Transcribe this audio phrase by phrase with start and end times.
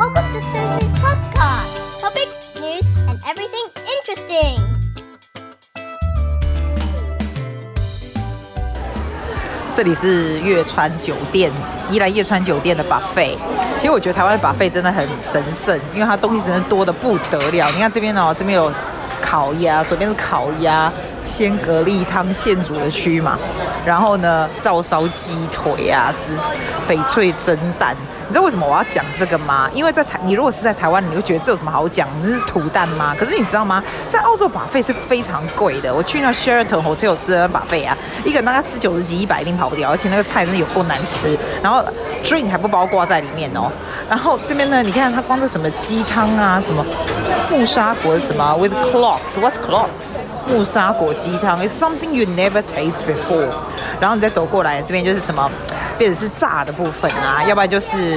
[0.00, 2.00] Welcome to Susie's podcast.
[2.00, 4.58] Topics, news, and everything interesting.
[9.74, 11.52] 这里是月川酒店，
[11.90, 13.36] 宜兰月川酒店的 buffet。
[13.76, 17.68] 其实我觉得台湾的 buffet 真的很神圣，因为它东西真的多得不得了。
[17.72, 18.72] 你看这边哦，这边有
[19.20, 20.90] 烤鸭，左边是烤鸭，
[21.26, 23.38] 鲜蛤蜊汤现煮的区嘛。
[23.84, 26.32] 然后呢，照烧鸡腿啊，是
[26.88, 27.94] 翡翠蒸蛋。
[28.30, 29.68] 你知道为什么我要讲这个吗？
[29.74, 32.06] 因为在台，你如果是在台湾，你会觉得这有什么好讲？
[32.22, 33.12] 那是土蛋吗？
[33.18, 33.82] 可是你知道吗？
[34.08, 35.92] 在澳洲把费是非常贵的。
[35.92, 41.36] 我去那 Sheraton Hotel 吃的 buffet 啊，一个人大概吃九十几、一百一定跑不掉，而且那个菜真的有够难吃。
[41.60, 41.84] 然后
[42.22, 43.68] drink 还不包括在里面哦。
[44.08, 46.86] 然后这边呢，你看它光是什么鸡汤啊，什么
[47.50, 50.20] 木沙果什么 with clocks，what's clocks？
[50.46, 53.48] 木沙果鸡汤，is something you never taste before。
[53.98, 55.50] 然后你再走过来，这边就是什么？
[56.00, 58.16] 变成是炸的部分啊，要不然就是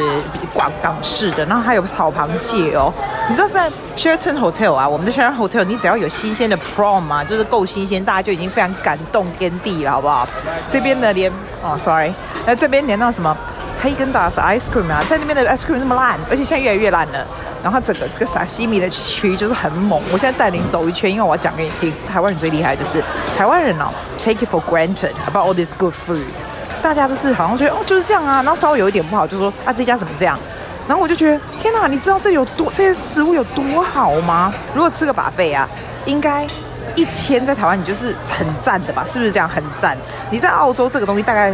[0.53, 2.93] 广港式的，然后还有炒螃蟹哦。
[3.27, 10.25] 你知道在 Sheraton Hotel 啊，我们的 Sheraton Hotel，你只要有新鲜的 prawn 啊，就是够新鲜，大家就已经非常感动天地了，好不好？
[10.71, 11.29] 这边的连
[11.61, 12.13] 哦，sorry，
[12.45, 13.35] 那这边连到什么
[13.83, 17.27] Häagen-Dazs ice cream 啊，在那边的 ice cream 那么烂，而且现在越来越烂了。
[17.61, 20.01] 然后整个这个沙西米的区就是很猛。
[20.11, 23.03] 我现在带您走一圈，因为我要讲给你听，台湾人最厉害就是
[23.37, 26.23] 台湾人哦，take it for granted about all this good food。
[26.83, 30.37] 大家都是好像觉得哦就是这样啊，然后稍微有一点不好就说啊这家怎么这样，
[30.87, 34.53] 然后我就觉得天哪，你知道这有多这些食物有多好吗？
[34.75, 35.67] 如果吃个 buffet 啊，
[36.05, 36.45] 应该
[36.95, 39.03] 一千在台湾你就是很赞的吧？
[39.07, 39.97] 是不是这样很赞？
[40.29, 41.53] 你在澳洲这个东西大概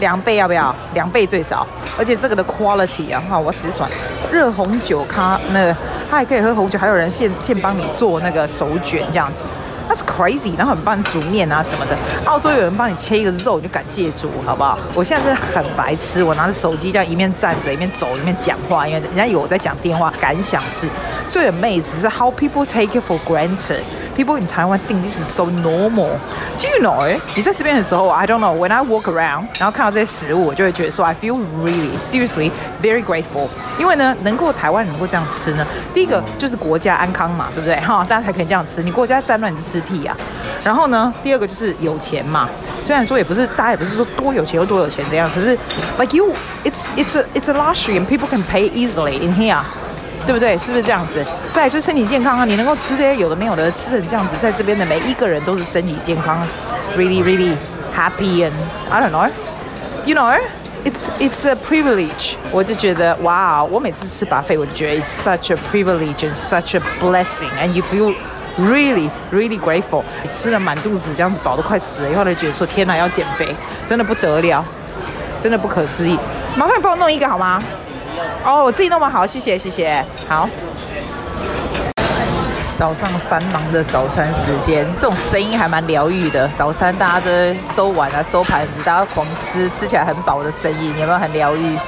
[0.00, 0.74] 两倍要不要？
[0.94, 1.66] 两倍最少，
[1.98, 3.86] 而且这个的 quality 啊，哈，我只是说
[4.32, 5.76] 热红酒咖那个，
[6.10, 9.44] 他还可以喝红酒，还有人现现帮你做那个手卷这样子。
[9.88, 11.96] That's crazy，然后很帮你煮面啊什么的。
[12.24, 14.78] 澳洲有人帮你切一个肉，你就感谢主，好不好？
[14.94, 20.12] 我现在真的很白痴，我拿着手机这样一面站着一面走一面讲话，因为人家以为我在讲电话。
[20.20, 20.88] 感想是
[21.30, 23.82] 最 amazed 是 how people take it for granted。
[24.15, 26.09] People in Taiwan think this is so normal.
[26.57, 27.19] Do you know？
[27.35, 28.55] 你在这边的时候，I don't know.
[28.55, 33.47] When I walk around，然后看到这些食物，我就会觉得说，I feel really seriously very grateful。
[33.79, 37.79] 因为呢，能够台湾人能够这样吃呢，第一个就是国家安康嘛，对不对？
[37.79, 38.83] 哈，大家才可以这样吃。
[38.83, 40.15] 你国家战乱，你吃屁啊！
[40.63, 42.49] 然后呢，第二个就是有钱嘛。
[42.83, 45.57] 虽然说也不是大家也不是说多有钱又多有钱这样，可是
[45.97, 49.61] like you，it's it's a it's a luxury and people can pay easily in here。
[50.26, 50.56] 对不对？
[50.56, 51.22] 是不是这样子？
[51.52, 52.44] 再就身体健康啊！
[52.44, 56.38] 你能够吃这些有的没有的，吃成这样子，在这边的每一个人都是身体健康
[56.96, 57.54] ，really really
[57.94, 58.52] happy and
[58.90, 59.30] I don't know,
[60.06, 60.38] you know,
[60.84, 62.36] it's it's a privilege。
[62.50, 68.14] 我就觉得哇，我每次吃 buffet，我就觉得 it's such a privilege and such a blessing and you feel
[68.58, 70.02] really really grateful。
[70.22, 73.54] 你吃了满肚子这样子饱得快死了以后，就觉得说天哪，要减肥，
[73.86, 74.64] 真的不得了，
[75.38, 76.18] 真的不可思议。
[76.56, 77.62] 麻烦帮我弄一个好吗？
[78.44, 80.48] 哦，我自己弄嘛，好，谢谢，谢谢，好。
[82.76, 86.48] 早上繁忙的早餐时间，这种声音还蛮疗愈的。
[86.56, 87.30] 早餐大家都
[87.60, 91.78] 收碗啊，收盘子，大家狂吃，吃起来很饱的声音，有没有很疗愈？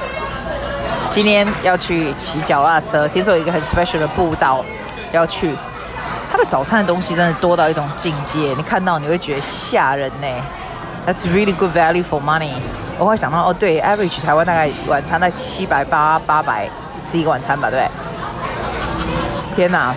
[1.09, 4.63] 今天要去骑脚踏车，听说有一个很 special 的步道
[5.11, 5.53] 要去。
[6.31, 10.27] 他的早餐的东西真的多到一种境界，你看到你会觉得吓人呢。
[11.05, 12.53] That's really good value for money。
[12.99, 16.67] 我会想到哦，对，average 台湾大概晚餐在七百八八百
[17.03, 17.87] 吃一个晚餐吧，对？
[19.55, 19.93] 天哪，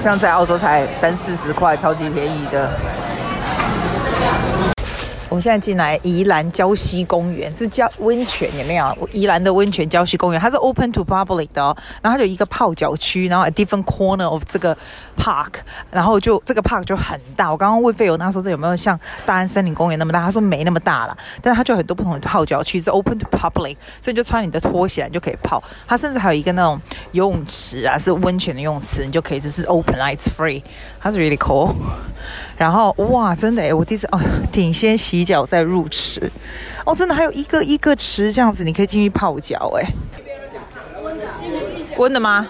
[0.00, 2.70] 这样在澳洲才三四十块，超级便宜的。
[5.36, 9.08] 我们现在进来宜兰礁溪公园，是叫温泉有没有？
[9.12, 11.76] 宜兰的温泉礁溪公园，它是 open to public 的哦。
[12.00, 14.74] 然后它有一个泡脚区，然后 a different corner of 这个
[15.14, 15.56] park，
[15.90, 17.50] 然后就这个 park 就很大。
[17.50, 20.20] 我刚刚问费友，他说这有没有像大安森林公园那么大？
[20.20, 25.62] 他说没那么大了，但是它就很多不同的泡脚区，是 open to public，所以就穿你的拖鞋你就可以泡。
[25.86, 26.80] 它甚至还有一个那种
[27.12, 30.62] 游泳池啊，是温泉的游泳池，你就可以就是 open，it's free，
[30.98, 31.74] 它是 really cool。
[32.56, 34.20] 然后哇，真的诶，我第一次哦，
[34.52, 36.30] 顶先洗脚再入池，
[36.84, 39.86] 哦，真的还有一个一个池这样子，你可以进去泡脚诶，
[41.96, 42.46] 温的吗？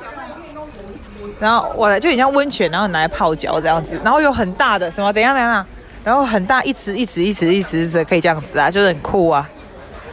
[1.39, 5.13] 然后我来就很像温泉，然后拿来泡脚这样子，然后有很大的什么？
[5.13, 5.67] 等下等下，
[6.03, 9.49] 然后很大一池一池一池一池一池可以这样子啊，就是很酷啊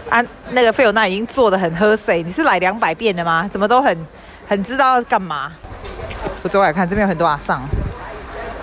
[0.09, 0.21] 啊！
[0.51, 3.47] 那个费友娜已经做得很喝水，你是来两百遍的吗？
[3.49, 3.97] 怎么都很
[4.47, 5.51] 很知道要干嘛？
[6.41, 7.61] 我走来看这边有很多阿桑。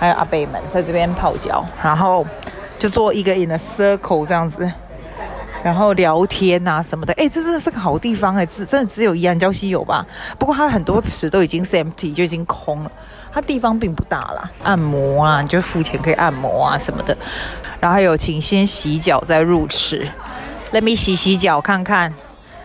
[0.00, 2.26] 还有阿伯们在这边泡脚，然后
[2.78, 4.72] 就做一个 in a circle 这样子，
[5.62, 7.12] 然后聊天啊什么的。
[7.18, 10.06] 哎，这真的是个好地方哎，只真的只有宜安礁溪有吧？
[10.38, 12.90] 不过它很多池都已经是 empty，就已经空了。
[13.30, 17.14] 它地方并不大啦，按摩啊，你就付钱可以按摩啊什么的。
[17.78, 20.08] 然后还有，请先洗脚再入池。
[20.72, 22.14] Let me 洗洗脚看看，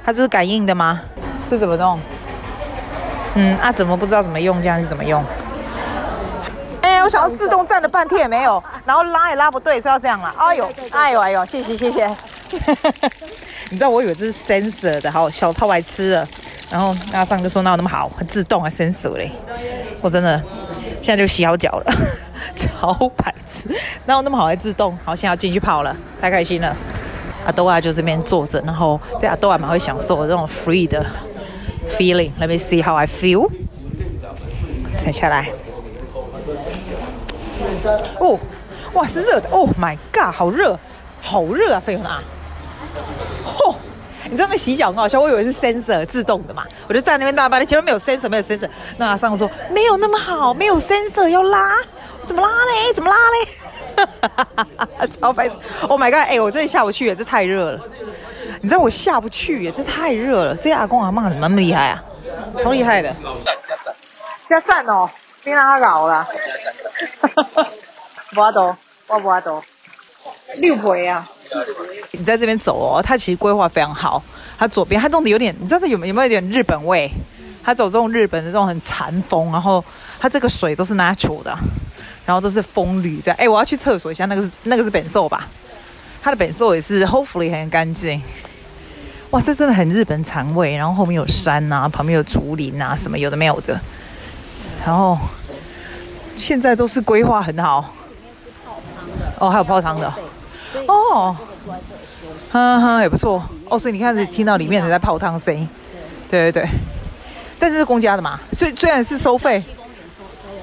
[0.05, 1.01] 它这是感应的吗？
[1.49, 1.99] 这怎么弄？
[3.35, 4.61] 嗯，啊，怎么不知道怎么用？
[4.61, 5.21] 这样是怎么用？
[7.06, 10.34] 哎，我想要自动站了半天也没有，然后拉也拉不对，所以要这样啦。
[10.40, 12.07] 哎呦，哎呦，哎呦，谢谢谢谢。
[13.69, 16.28] 你知道我以为这是 sensor 的，好小超白痴了。
[16.72, 19.31] 然后阿尚就说哪有那么好，很自动还 sensor 嘞。
[20.02, 20.42] 我真的
[21.00, 21.94] 现在就洗好脚了，
[22.57, 23.69] 超白痴，
[24.06, 24.98] 哪有那么好还自动？
[25.06, 26.75] 好，现在要进去泡了，太开心了。
[27.46, 31.06] 阿豆啊就这边坐着，然后在阿豆还蛮会享受这种 free 的
[32.00, 32.31] feeling。
[32.40, 33.48] Let me see how I feel。
[34.98, 35.52] 沉下来。
[38.19, 38.39] 哦，
[38.93, 39.49] 哇，是热的。
[39.49, 40.77] Oh my god，好热，
[41.21, 42.21] 好热啊，费用啊。
[43.45, 43.75] 嚯，
[44.25, 48.69] 你知道那洗脚很好笑，我以为是 sensor 自动的嘛，我就站在那边大巴的前面没有 sensor，没有 sensor。
[48.97, 51.77] 那阿尚说没有那么好，没有 sensor 要拉，
[52.25, 52.93] 怎么拉嘞？
[52.93, 55.07] 怎么拉嘞？
[55.21, 55.55] 超白痴
[55.87, 56.15] ！Oh my god！
[56.15, 57.79] 哎、欸，我真的下不去耶，这太热了。
[58.61, 60.55] 你知道我下不去耶，这太热了。
[60.55, 62.03] 这阿公阿妈怎么那么厉害啊？
[62.61, 63.15] 超厉害的。
[64.49, 65.09] 加赞哦，
[65.43, 66.27] 别让他搞了。
[68.35, 68.77] 不阿多，
[69.07, 69.63] 我不阿多。
[70.57, 71.27] 六倍啊！
[72.11, 74.21] 你在这边走哦，它其实规划非常好。
[74.57, 77.09] 它左边，它弄得有点，你知道它有没有没有一点日本味？
[77.63, 79.83] 它走这种日本的这种很禅风，然后
[80.19, 81.57] 它这个水都是 natural 的。
[82.25, 85.47] 然后都是风吕这样，哎，我要去厕所一下，那个是那个是本寿吧？
[86.21, 88.19] 它的本寿也是，hopefully 很干净。
[89.29, 90.75] 哇，这真的很日本禅味。
[90.75, 93.79] 然后后面有山啊，旁边有竹林啊，什么有的没有的。
[94.83, 95.15] 然后
[96.35, 97.93] 现在都是规划很好。
[99.39, 100.13] 哦，还有泡汤的。
[100.87, 101.35] 哦。
[102.51, 103.43] 哈哈，也不错。
[103.69, 105.67] 哦，所以你看，听到里面人在泡汤声音。
[106.29, 106.69] 对对对。
[107.59, 109.63] 但是是公家的嘛，虽虽然是收费。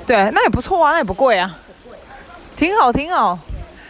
[0.07, 1.59] 对，那也不错啊，那也不贵啊，
[2.57, 3.39] 挺好挺好。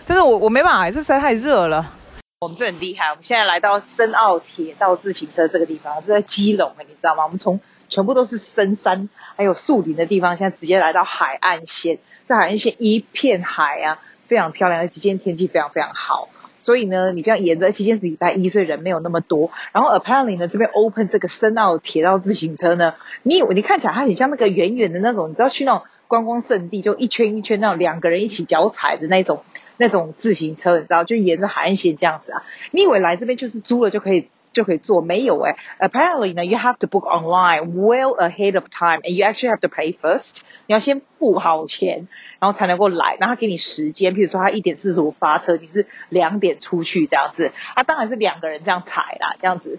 [0.07, 1.93] 但是我我没办法，这实在太热了。
[2.41, 7.25] 我们这很厉害，我们现在来到深澳铁道自行车这个地方，这在基隆，你知道吗？
[7.25, 13.99] 我们从全部都是深山还有树林的地方，现在直接来到海岸线，在海岸线一片海啊，
[14.33, 16.31] 非常漂亮，而且今天天气非常非常好。
[16.59, 19.51] 所以呢，你这样沿着，今天是礼拜一，所以人没有那么多。
[19.73, 25.83] 然后 apparently 呢，这边 open 这个深澳铁道自行车呢，你以为你看起来它很像那个远远的那种，你知道去那种。
[26.09, 29.45] 观光胜地就一圈一圈那种两个人一起脚踩的那种
[29.79, 32.43] 那种自行车，你知道，就沿着海岸线这样子啊。
[32.71, 35.01] 你以为来这边就是租了就可以就可以做？
[35.01, 39.97] 没有哎、Apparently 呢，you have to book online well ahead of time and you actually have to pay
[39.97, 40.39] first。
[40.67, 42.09] 你要先付好钱，
[42.39, 47.53] 然后才能够来，然后他给你时间，譬如说他一点四十五发车，你是两点出去这样子。
[47.75, 49.79] 啊，当然是两个人这样踩啦，这样子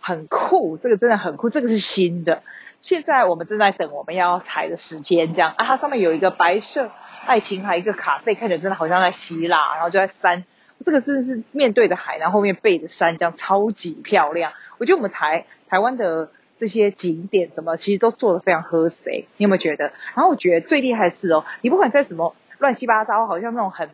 [0.00, 2.42] 很酷，这个真的很酷，这个是新的。
[2.80, 6.90] 现在我们正在等我们要踩的时间，这样啊，它上面有一个白色
[7.24, 10.44] 爱琴海一个咖啡，看起来真的好像在希腊，然后就在山，
[10.86, 14.52] 这个真的是面对着海，然后后面背着山，这样超级漂亮。
[14.78, 19.86] 我觉得我们台台湾的这些景点什么，其实都做得非常和谐，你有没有觉得？
[20.14, 23.90] 然后我觉得最厉害的是哦，你不管在什么乱七八糟，好像那种很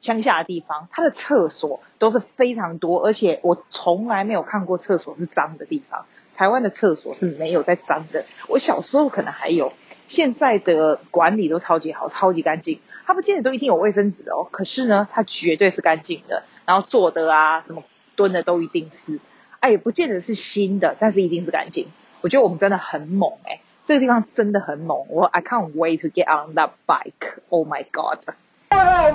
[0.00, 6.06] 乡下的地方，它的厕所都是非常多，而且我从来没有看过厕所是脏的地方。
[6.36, 9.74] 台湾的厕所是没有在脏的，我小时候可能还有，
[10.10, 12.80] 现在的管理都超级好，超级干净。
[13.06, 16.42] 它不见得都一定有卫生纸哦，可是呢，它绝对是干净的。
[16.66, 17.84] 然后坐的啊，什么
[18.16, 19.20] 蹲的都一定是，
[19.60, 21.86] 哎，也不见得是新的，但是一定是干净。
[22.22, 25.06] 我觉得我们真的很猛哎，这个地方真的很猛。
[25.10, 27.38] 我 I can't wait to get on that bike.
[27.48, 28.34] Oh my god.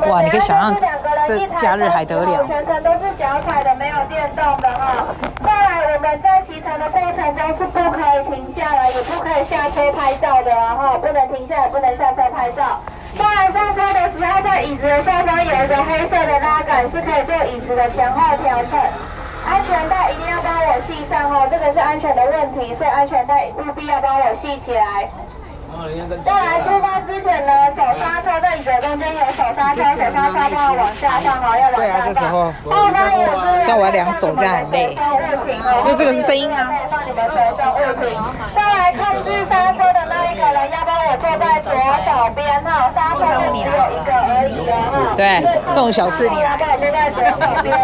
[0.07, 0.75] 哇，你可以想象
[1.27, 2.45] 这假日还得了？
[2.45, 5.05] 全程都是脚踩的，没有电动的哈。
[5.43, 12.79] 再来，我们在骑乘的过程中是不可以停下来，也不可以下车拍照的哈，不能停下来，不能下车拍照。
[13.17, 18.79] 当然，上车的时候，在椅子的下方有一个黑色的拉杆，是可以做椅子的前后调整。
[19.47, 25.07] 安全带一定要帮我系上哦，这个是安全的问题，所以安全带务必要帮我系起来。
[26.23, 32.51] 再来出发之前呢，手刹车在椅子中间有手刹车，手刹车要往下放好，要对啊，这时候，
[33.65, 36.71] 像我要两手这样很累，因为这个是声音啊。
[36.89, 38.17] 放你们手上物品。
[38.55, 45.13] 再来控制刹车的那一个人要帮我坐在左手边哈，刹车就只有一个而已哦。
[45.17, 47.75] 对，这种小事你要帮我坐在左手边。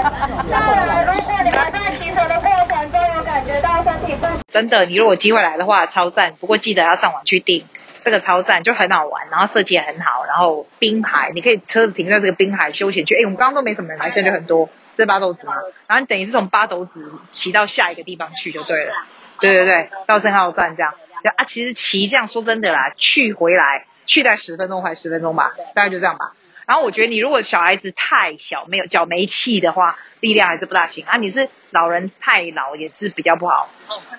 [0.49, 6.33] 再来，如果你们在骑车的过程中有感觉到身体不真的，你如果机会来的话，超赞。
[6.39, 7.65] 不过记得要上网去订。
[8.03, 13.15] 这个超赞，就很好玩，然后设计也很好，然后滨海，你可以车子停在这个滨海休闲区。
[13.15, 14.69] 哎，我们刚刚都没什么人来，现在就很多。
[14.93, 15.53] 这是八斗子嘛，
[15.87, 18.93] 然后你等于是从八斗子骑到下一个地方去就对了。
[19.39, 20.93] 对对对，到圣号站这样。
[21.37, 26.33] 啊，其实骑这样说真的啦，去回来去在十分钟还是十分钟吧，大概就这样吧。
[26.65, 31.17] 然后我觉得你如果小孩子太小，没有脚没气的话，力量还是不大行啊。
[31.17, 33.69] 你是老人太老也是比较不好，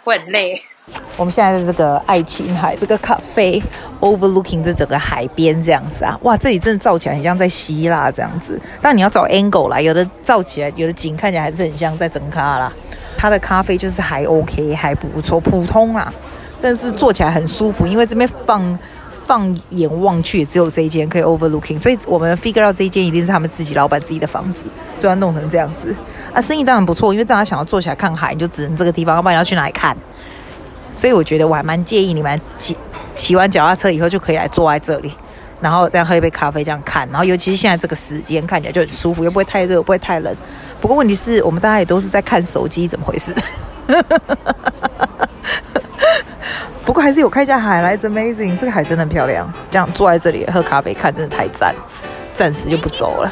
[0.04, 0.62] 会很累。
[1.16, 3.62] 我们现在在这个爱琴海这个咖啡
[4.00, 8.60] overlooking 的整个海边这样子啊，哇，这里真的照起来很像在希腊这样子。
[8.82, 12.72] 但你要找 angle 啦，有的照起来，有的景看起来还是很像在整卡啦。
[13.16, 16.12] 它的咖啡就是还 OK，还不错，普通啦，
[16.60, 18.76] 但是坐起来很舒服，因为这边放
[19.12, 24.64] 放眼望去也只有这一间可以 overlooking，所以我们 figure 到这一间一定是他们自己老板自己的房子，
[24.98, 25.94] 所以要弄成这样子
[26.32, 29.96] 啊，生意当然不错，因为大家想要坐起来看海，你就只能这个地方，要不然要去哪里看？
[30.90, 32.76] 所以我觉得我还蛮建议你们骑
[33.14, 35.12] 骑完脚踏车以后就可以来坐在这里，
[35.60, 40.34] 然后这样喝一杯咖啡，这样看，然后尤其是现在这个时间看起来就很舒服，又不会太热，不会太冷。
[40.80, 43.34] 不过问题是我们大家也都是在看手机，怎么回事？
[46.84, 49.50] 不过还是有看一下海来，It's amazing，这个海真的很漂亮。
[49.70, 51.74] 这样坐在这里喝咖啡看，真的太赞，
[52.34, 53.30] 暂时就不走了。